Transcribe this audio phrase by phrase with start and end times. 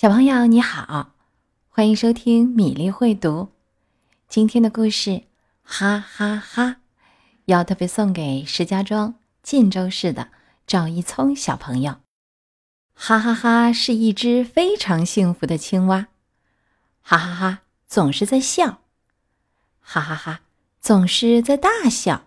[0.00, 1.12] 小朋友你好，
[1.68, 3.50] 欢迎收听米粒会读。
[4.28, 5.24] 今天的故事，
[5.62, 6.76] 哈哈哈，
[7.44, 10.30] 要特别送给石家庄晋州市的
[10.66, 11.96] 赵一聪小朋友。
[12.94, 16.08] 哈哈哈是一只非常幸福的青蛙，
[17.02, 18.80] 哈哈哈总是在笑，
[19.82, 20.40] 哈哈哈
[20.80, 22.24] 总是在大笑。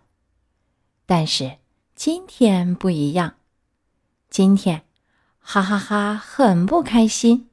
[1.08, 1.58] 但是
[1.96, 3.38] 今天不一样，
[4.30, 4.86] 今天
[5.40, 7.50] 哈哈哈很不开心。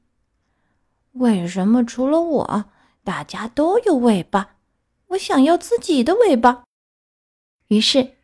[1.13, 2.65] 为什么除了我，
[3.03, 4.57] 大家都有尾巴？
[5.09, 6.65] 我想要自己的尾巴。
[7.69, 8.15] 于是，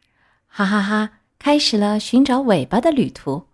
[0.46, 3.46] 哈哈哈开始了寻找尾巴的旅途。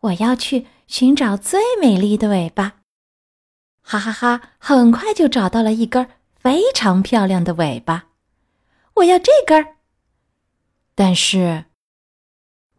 [0.00, 2.80] 我要去寻找最美丽的尾巴。
[3.82, 4.52] 哈哈哈！
[4.58, 8.06] 很快就找到了一根非常漂亮的尾巴。
[8.94, 9.76] 我要这根儿。
[10.94, 11.64] 但是，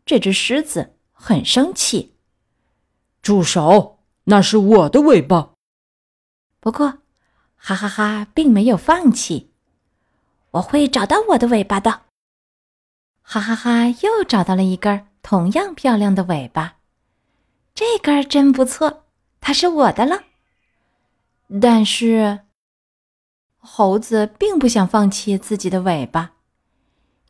[0.05, 2.16] 这只狮子很生气。
[3.21, 3.99] 住手！
[4.25, 5.55] 那是我的尾巴。
[6.65, 6.97] 不过，
[7.57, 9.52] 哈哈哈，并没有放弃。
[10.49, 12.05] 我会找到我的尾巴的。
[13.22, 16.77] 哈哈哈，又找到了一根同样漂亮的尾巴，
[17.75, 19.03] 这根真不错，
[19.39, 20.23] 它是我的了。
[21.61, 22.39] 但是，
[23.57, 26.33] 猴子并不想放弃自己的尾巴。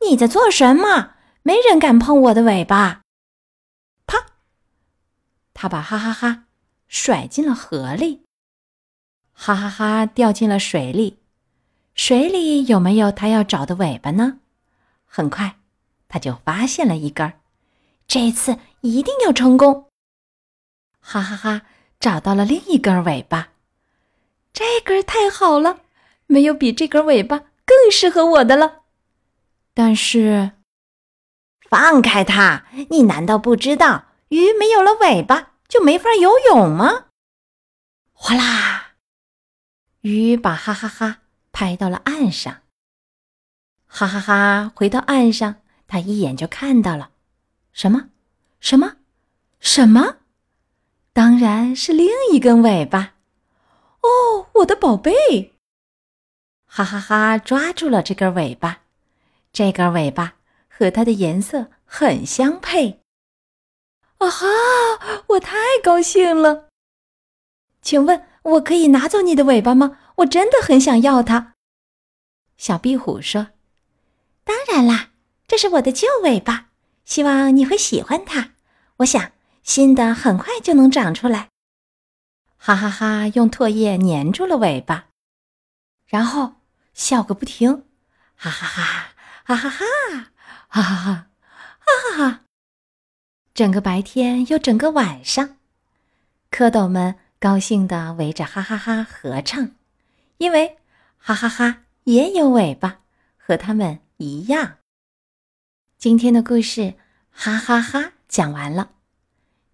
[0.00, 1.12] 你在做什么？
[1.42, 3.02] 没人敢碰我的尾巴！
[4.06, 4.16] 啪！
[5.52, 6.44] 他把哈哈哈
[6.88, 8.24] 甩进了河里。
[9.38, 10.06] 哈哈哈！
[10.06, 11.18] 掉进了水里，
[11.94, 14.38] 水里有没有他要找的尾巴呢？
[15.04, 15.56] 很快，
[16.08, 17.34] 他就发现了一根儿，
[18.08, 19.88] 这次一定要成功！
[21.00, 21.62] 哈哈哈！
[22.00, 23.50] 找到了另一根尾巴，
[24.52, 25.80] 这根太好了，
[26.26, 28.84] 没有比这根尾巴更适合我的了。
[29.74, 30.52] 但是，
[31.68, 32.64] 放开它！
[32.90, 37.06] 你难道不知道鱼没有了尾巴就没法游泳吗？
[38.12, 38.85] 哗啦！
[40.06, 42.62] 鱼把哈哈哈拍到了岸上。
[43.88, 45.56] 哈哈哈回到岸上，
[45.88, 47.10] 他一眼就看到了
[47.72, 48.10] 什么？
[48.60, 48.98] 什么？
[49.58, 50.18] 什么？
[51.12, 53.14] 当然是另一根尾巴。
[54.02, 55.56] 哦，我的宝贝！
[56.66, 58.82] 哈哈哈抓住了这根尾巴，
[59.52, 60.36] 这根尾巴
[60.68, 63.00] 和它的颜色很相配。
[64.18, 64.46] 啊哈！
[65.30, 66.68] 我太高兴了。
[67.82, 68.24] 请问？
[68.46, 69.98] 我可以拿走你的尾巴吗？
[70.16, 71.54] 我真的很想要它。
[72.56, 73.48] 小壁虎说
[74.44, 75.10] ：“当然啦，
[75.48, 76.68] 这是我的旧尾巴，
[77.04, 78.52] 希望你会喜欢它。
[78.98, 81.48] 我想新的很快就能长出来。”
[82.56, 83.26] 哈哈哈！
[83.34, 85.08] 用唾液粘住了尾巴，
[86.06, 86.54] 然后
[86.94, 87.84] 笑个不停，
[88.36, 89.08] 哈哈哈！
[89.44, 89.86] 哈哈哈！
[90.68, 91.26] 哈哈哈！
[91.80, 92.40] 哈哈哈！
[93.52, 95.56] 整个白天又整个晚上，
[96.52, 97.18] 蝌蚪们。
[97.38, 99.70] 高兴地围着哈哈哈合唱，
[100.38, 100.78] 因为
[101.18, 103.00] 哈哈哈也有尾巴，
[103.36, 104.78] 和他们一样。
[105.98, 106.94] 今天的故事
[107.30, 108.92] 哈哈哈讲完了，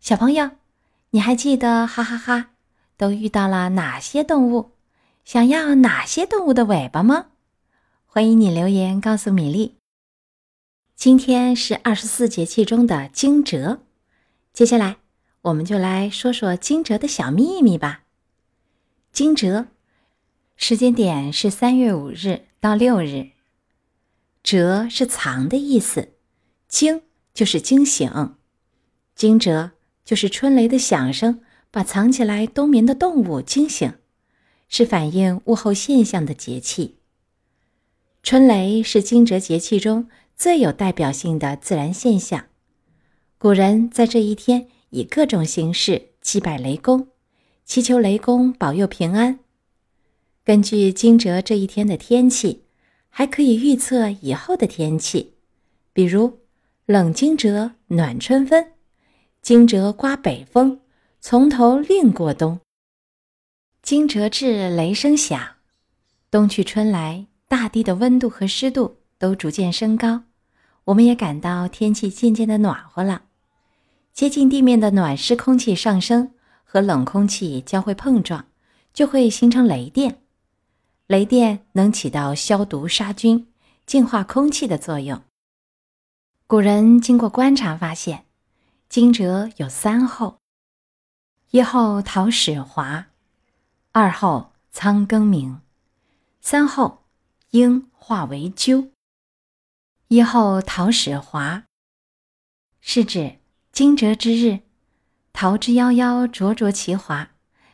[0.01, 0.51] 小朋友，
[1.11, 2.51] 你还记得哈哈哈
[2.97, 4.73] 都遇到了哪些动物？
[5.25, 7.27] 想要哪些动物的尾巴吗？
[8.07, 9.77] 欢迎你留言告诉米粒。
[10.97, 13.79] 今天是二十四节气中的惊蛰，
[14.53, 15.02] 接下来。
[15.43, 18.05] 我们就来说说惊蛰的小秘密吧。
[19.13, 19.67] 惊蛰
[20.57, 23.31] 时间点是三月五日到六日。
[24.45, 26.13] 蛰是藏的意思，
[26.69, 27.03] 惊
[27.35, 28.37] 就是惊醒，
[29.17, 29.73] 惊蛰
[30.05, 31.41] 就是春雷的响声
[31.73, 33.93] 把藏起来冬眠的动物惊醒，
[34.69, 36.99] 是反映物候现象的节气。
[38.23, 42.47] 春雷是惊蛰节气中最有代表性的自然现象，
[43.39, 44.69] 古人在这一天。
[44.93, 47.09] 以各种形式祭拜雷公，
[47.65, 49.39] 祈求雷公保佑平安。
[50.45, 52.65] 根据惊蛰这一天的天气，
[53.09, 55.33] 还可以预测以后的天气，
[55.95, 56.41] 比如
[56.85, 58.73] 冷惊蛰暖春分，
[59.41, 60.81] 惊蛰刮北风，
[61.21, 62.61] 从头另过冬。
[63.81, 65.41] 惊蛰至雷声响，
[66.31, 70.25] 冬去春来，大地的温度和湿度都逐渐升高，
[70.85, 73.23] 我们也感到天气渐渐的暖和了。
[74.13, 78.47] 接近地面的暖湿空气上升，和冷空气交汇碰撞，
[78.93, 80.23] 就会形成雷电。
[81.07, 83.51] 雷电能起到消毒杀菌、
[83.87, 85.23] 净化空气的作用。
[86.47, 88.27] 古人经过观察发现，
[88.91, 90.39] 惊蛰有三候：
[91.51, 93.07] 一候桃始华，
[93.93, 95.63] 二候仓庚鸣，
[96.43, 97.05] 三候
[97.51, 98.93] 鹰化为鸠。
[100.09, 101.65] 一候桃始华，
[102.83, 103.42] 是指。
[103.73, 104.61] 惊蛰之日，
[105.33, 107.31] 桃之夭夭，灼灼其华，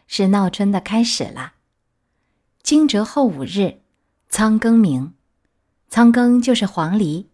[0.07, 1.55] 是闹春的开始了。
[2.63, 3.81] 惊蛰后五日，
[4.29, 5.15] 仓庚鸣。
[5.89, 7.27] 仓庚就是黄鹂，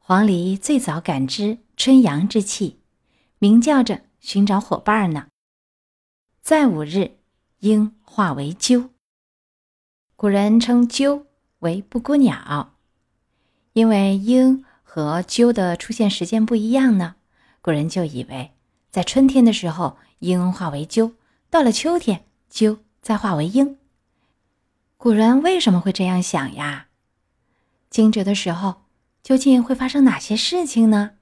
[0.00, 2.80] 黄鹂最早感知春阳之气，
[3.38, 5.28] 鸣叫着寻找伙伴呢。
[6.42, 7.18] 再五日，
[7.60, 8.90] 鹰化为鸠。
[10.16, 11.26] 古人称鸠
[11.60, 12.74] 为布谷鸟，
[13.74, 17.14] 因为鹰和鸠的出现时间不一样呢，
[17.62, 18.52] 古人就以为
[18.90, 21.14] 在春天的时候鹰化为鸠，
[21.50, 23.78] 到了秋天鸠再化为鹰。
[24.96, 26.86] 古人为什么会这样想呀？
[27.90, 28.82] 惊蛰的时候，
[29.22, 31.12] 究竟会发生哪些事情呢？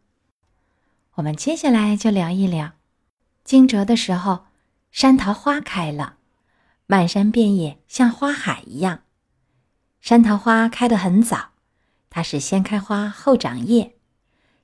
[1.15, 2.73] 我们接下来就聊一聊。
[3.45, 4.47] 惊蛰的时候，
[4.93, 6.19] 山桃花开了，
[6.87, 9.01] 满山遍野像花海一样。
[10.01, 11.51] 山桃花开得很早，
[12.11, 13.97] 它是先开花后长叶，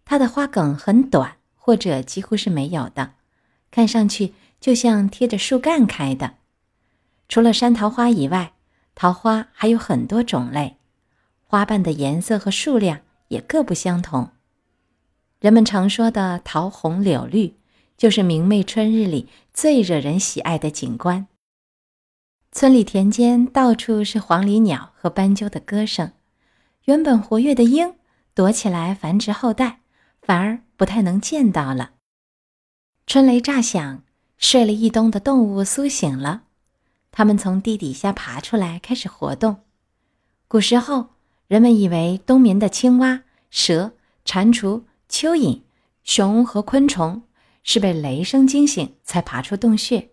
[0.05, 3.15] 它的花梗很短，或者几乎是没有的，
[3.71, 6.35] 看上去就像贴着树干开的。
[7.27, 8.53] 除了山桃花以外，
[8.95, 10.77] 桃花还有很多种类。
[11.41, 14.33] 花瓣的颜色和数量也各不相同。
[15.41, 17.55] 人们常说的桃红柳绿，
[17.97, 21.27] 就是明媚春日里最惹人喜爱的景观。
[22.53, 26.13] 村里田间到处是黄鹂鸟和斑鸠的歌声，
[26.85, 27.95] 原本活跃的鹰
[28.35, 29.81] 躲起来繁殖后代，
[30.21, 31.93] 反而不太能见到了。
[33.07, 34.03] 春雷炸响，
[34.39, 36.43] 睡了一冬的动物苏醒了，
[37.11, 39.59] 它们从地底下爬出来，开始活动。
[40.49, 41.15] 古时候。
[41.47, 43.93] 人们以为冬眠的青蛙、蛇、
[44.25, 45.61] 蟾蜍、蚯蚓、
[46.03, 47.23] 熊和昆虫
[47.63, 50.09] 是被雷声惊醒才爬出洞穴，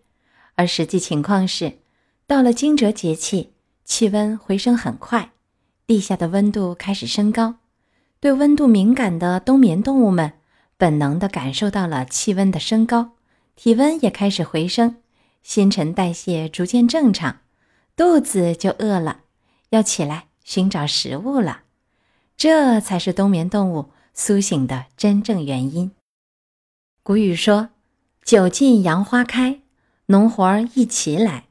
[0.55, 1.79] 而实际情况是，
[2.27, 3.53] 到了惊蛰节气，
[3.85, 5.31] 气温回升很快，
[5.87, 7.55] 地下的温度开始升高，
[8.19, 10.33] 对温度敏感的冬眠动物们
[10.81, 13.11] 本能地感受到了气温的升高，
[13.55, 14.95] 体温也开始回升，
[15.43, 17.41] 新陈代谢逐渐正常，
[17.95, 19.19] 肚子就饿了，
[19.69, 20.29] 要起来。
[20.43, 21.61] 寻找食物了，
[22.35, 25.91] 这才是冬眠动物苏醒的真正原因。
[27.03, 27.69] 古语说
[28.25, 29.61] ：“酒尽杨花开，
[30.07, 31.45] 农活儿一起来。”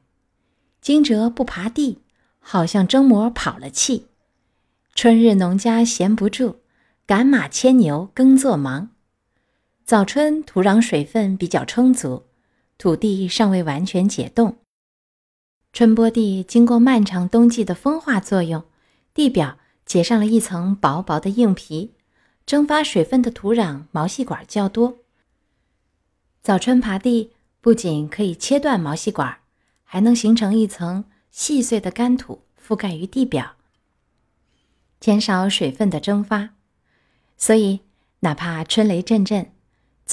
[0.81, 1.99] 惊蛰不爬地，
[2.39, 4.07] 好像蒸馍跑了气。
[4.93, 6.57] 春日农家闲不住，
[7.05, 8.89] 赶马牵牛耕作忙。
[9.91, 12.23] 早春土壤水分比较充足，
[12.77, 14.55] 土地尚未完全解冻。
[15.73, 18.63] 春播地经过漫长冬季的风化作用。
[19.13, 21.91] 地表结上了一层薄薄的硬皮，
[22.45, 24.99] 蒸发水分的土壤毛细管较多。
[26.41, 29.39] 早春爬地不仅可以切断毛细管，
[29.83, 33.57] 还能形成一层细碎的干土覆盖于地表，
[35.01, 36.51] 减少水分的蒸发。
[37.35, 37.81] 所以，
[38.21, 39.50] 哪怕春雷阵阵，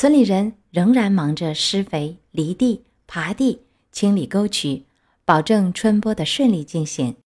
[0.00, 4.84] 村里人仍然忙着施肥、犁地、耙地、清理沟渠，
[5.24, 7.16] 保证春播的顺利进行。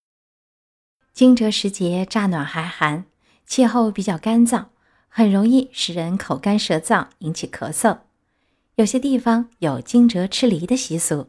[1.12, 3.04] 惊蛰时节，乍暖还寒，
[3.44, 4.68] 气候比较干燥，
[5.08, 7.98] 很容易使人口干舌燥，引起咳嗽。
[8.76, 11.28] 有些地方有惊蛰吃梨的习俗，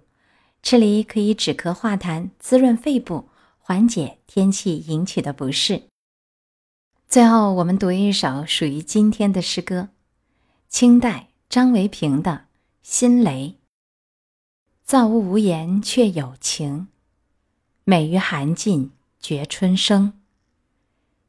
[0.61, 3.27] 吃梨可以止咳化痰、滋润肺部，
[3.59, 5.83] 缓解天气引起的不适。
[7.09, 9.89] 最后，我们读一首属于今天的诗歌，
[10.69, 12.31] 清代张维平的
[12.81, 13.49] 《新雷》：
[14.83, 16.87] 造物无言却有情，
[17.83, 18.89] 美于寒尽。
[19.19, 20.13] 觉春生，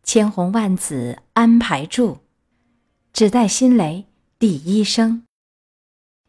[0.02, 2.20] 千红万紫安排住，
[3.12, 4.06] 只待新雷
[4.38, 5.26] 第一声。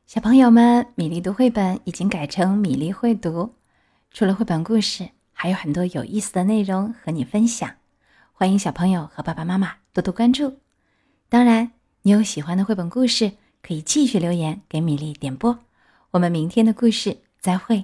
[0.05, 3.53] 小朋友们，米粒读绘本已经改成米粒会读，
[4.11, 7.73] 除了绘本故事，还有很多有意思的内容和你分享。
[8.33, 10.57] 欢迎小朋友和爸爸妈妈多多关注。
[11.29, 11.71] 当然，
[12.01, 13.31] 你有喜欢的绘本故事，
[13.65, 15.57] 可以继续留言给米粒点播。
[16.11, 17.83] 我们明天的故事再会。